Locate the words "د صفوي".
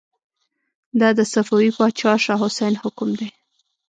1.17-1.69